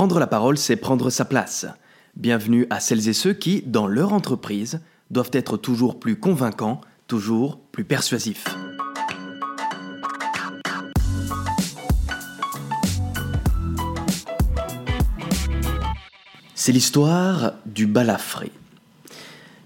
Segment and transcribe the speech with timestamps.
[0.00, 1.66] Prendre la parole, c'est prendre sa place.
[2.16, 4.80] Bienvenue à celles et ceux qui, dans leur entreprise,
[5.10, 8.46] doivent être toujours plus convaincants, toujours plus persuasifs.
[16.54, 18.52] C'est l'histoire du balafré.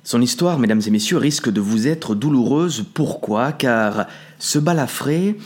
[0.03, 2.85] Son histoire, mesdames et messieurs, risque de vous être douloureuse.
[2.93, 3.53] Pourquoi?
[3.53, 4.09] Car
[4.41, 5.39] ce balafré,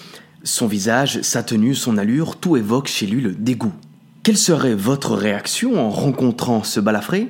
[0.44, 3.74] son visage, sa tenue, son allure, tout évoque chez lui le dégoût.
[4.28, 7.28] Quelle serait votre réaction en rencontrant ce balafré?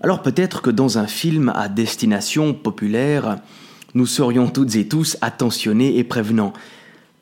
[0.00, 3.38] Alors peut-être que dans un film à destination populaire,
[3.94, 6.52] nous serions toutes et tous attentionnés et prévenants.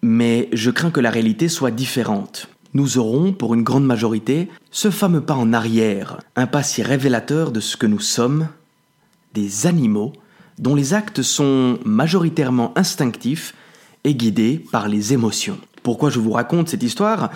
[0.00, 2.48] Mais je crains que la réalité soit différente.
[2.72, 7.52] Nous aurons, pour une grande majorité, ce fameux pas en arrière, un pas si révélateur
[7.52, 8.48] de ce que nous sommes,
[9.34, 10.14] des animaux
[10.58, 13.54] dont les actes sont majoritairement instinctifs
[14.04, 15.58] et guidés par les émotions.
[15.82, 17.30] Pourquoi je vous raconte cette histoire?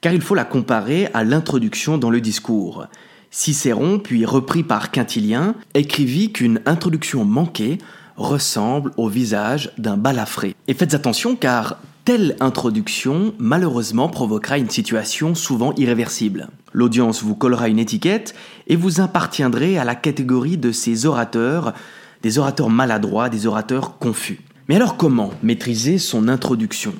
[0.00, 2.86] Car il faut la comparer à l'introduction dans le discours.
[3.30, 7.78] Cicéron, puis repris par Quintilien, écrivit qu'une introduction manquée
[8.16, 10.54] ressemble au visage d'un balafré.
[10.66, 16.48] Et faites attention car telle introduction malheureusement provoquera une situation souvent irréversible.
[16.72, 18.34] L'audience vous collera une étiquette
[18.66, 21.74] et vous appartiendrez à la catégorie de ces orateurs,
[22.22, 24.40] des orateurs maladroits, des orateurs confus.
[24.68, 26.94] Mais alors comment maîtriser son introduction?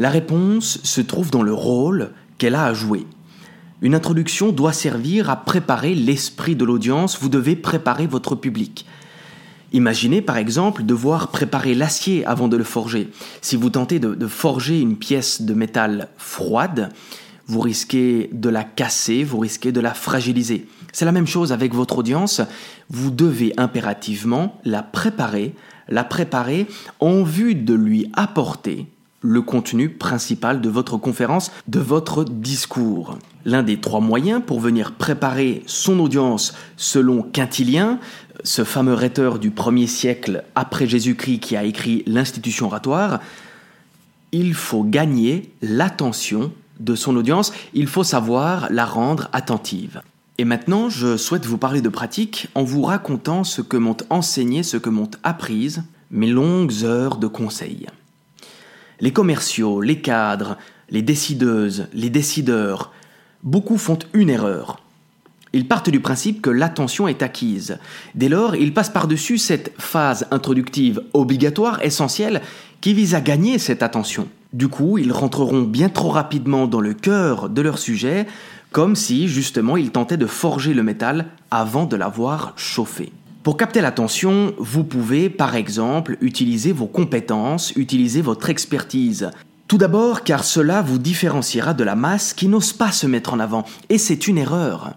[0.00, 3.06] La réponse se trouve dans le rôle qu'elle a à jouer.
[3.82, 8.86] Une introduction doit servir à préparer l'esprit de l'audience, vous devez préparer votre public.
[9.74, 13.10] Imaginez par exemple devoir préparer l'acier avant de le forger.
[13.42, 16.88] Si vous tentez de, forger une pièce de métal froide,
[17.46, 20.66] vous risquez de la casser, vous risquez de la fragiliser.
[20.94, 22.40] C'est la même chose avec votre audience.
[22.88, 25.54] Vous devez impérativement la préparer,
[25.90, 26.68] la préparer
[27.00, 28.86] en vue de lui apporter
[29.20, 33.18] le contenu principal de votre conférence, de votre discours.
[33.44, 37.98] L'un des trois moyens pour venir préparer son audience selon Quintilien,
[38.44, 43.20] ce fameux rhéteur du premier siècle après Jésus-Christ qui a écrit l'institution oratoire,
[44.32, 50.00] il faut gagner l'attention de son audience, il faut savoir la rendre attentive.
[50.38, 54.62] Et maintenant, je souhaite vous parler de pratique en vous racontant ce que m'ont enseigné,
[54.62, 57.86] ce que m'ont apprise mes longues heures de conseils.
[59.00, 60.56] Les commerciaux, les cadres,
[60.90, 62.92] les décideuses, les décideurs,
[63.42, 64.80] beaucoup font une erreur.
[65.52, 67.78] Ils partent du principe que l'attention est acquise.
[68.14, 72.40] Dès lors, ils passent par-dessus cette phase introductive obligatoire, essentielle,
[72.80, 74.28] qui vise à gagner cette attention.
[74.52, 78.26] Du coup, ils rentreront bien trop rapidement dans le cœur de leur sujet,
[78.70, 83.12] comme si justement ils tentaient de forger le métal avant de l'avoir chauffé.
[83.42, 89.30] Pour capter l'attention, vous pouvez par exemple utiliser vos compétences, utiliser votre expertise.
[89.66, 93.40] Tout d'abord car cela vous différenciera de la masse qui n'ose pas se mettre en
[93.40, 93.64] avant.
[93.88, 94.92] Et c'est une erreur.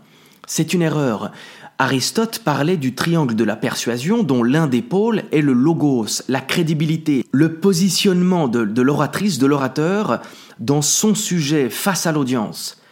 [0.46, 1.32] C'est une erreur.
[1.80, 6.42] Aristote parlait du triangle de la persuasion dont l'un des pôles est le logos, la
[6.42, 10.22] crédibilité, le positionnement de, l'oratrice, de l'orateur
[10.60, 12.83] dans son sujet face à l'audience.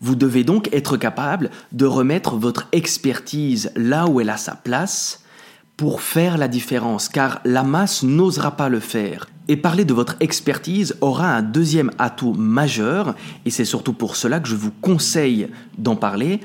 [0.00, 5.24] Vous devez donc être capable de remettre votre expertise là où elle a sa place
[5.76, 9.28] pour faire la différence, car la masse n'osera pas le faire.
[9.46, 13.14] Et parler de votre expertise aura un deuxième atout majeur,
[13.44, 15.48] et c'est surtout pour cela que je vous conseille
[15.78, 16.40] d'en parler.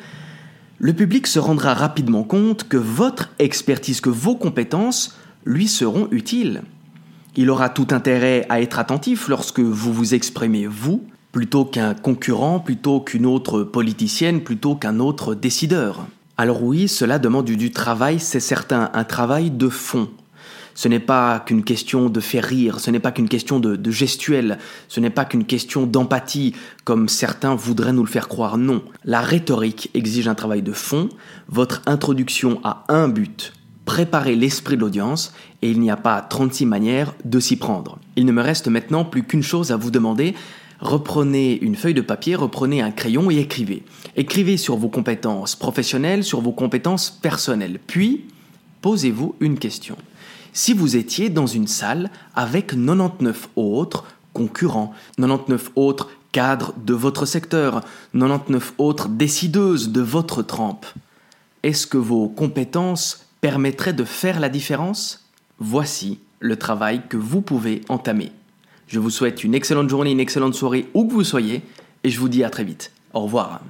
[0.78, 6.62] Le public se rendra rapidement compte que votre expertise, que vos compétences lui seront utiles.
[7.36, 11.04] Il aura tout intérêt à être attentif lorsque vous vous exprimez vous,
[11.34, 16.06] plutôt qu'un concurrent, plutôt qu'une autre politicienne, plutôt qu'un autre décideur.
[16.38, 20.10] Alors oui, cela demande du, travail, c'est certain, un travail de fond.
[20.76, 24.60] Ce n'est pas qu'une question de faire rire, ce n'est pas qu'une question de, gestuelle,
[24.88, 28.58] ce n'est pas qu'une question d'empathie, comme certains voudraient nous le faire croire.
[28.58, 31.10] Non, la rhétorique exige un travail de fond,
[31.48, 33.54] votre introduction a un but,
[33.86, 35.34] préparer l'esprit de l'audience,
[35.64, 37.98] et il n'y a pas 36 manières de s'y prendre.
[38.16, 40.36] Il ne me reste maintenant plus qu'une chose à vous demander,
[40.84, 43.84] reprenez une feuille de papier, reprenez un crayon et écrivez.
[44.16, 47.80] Écrivez sur vos compétences professionnelles, sur vos compétences personnelles.
[47.88, 48.26] Puis,
[48.82, 49.98] posez-vous une question.
[50.52, 57.26] Si vous étiez dans une salle avec 99 autres concurrents, 99 autres cadres de votre
[57.26, 57.82] secteur,
[58.14, 60.86] 99 autres décideuses de votre trempe,
[61.64, 65.26] est-ce que vos compétences permettraient de faire la différence?
[65.60, 68.32] Voici le travail que vous pouvez entamer.
[68.88, 71.62] Je vous souhaite une excellente journée, une excellente soirée où que vous soyez,
[72.04, 72.92] et je vous dis à très vite.
[73.14, 73.62] Au revoir.